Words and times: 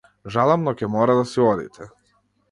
Жалам 0.35 0.63
но 0.67 0.71
ќе 0.79 0.89
мора 0.93 1.15
да 1.19 1.25
си 1.33 1.43
одите. 1.49 1.91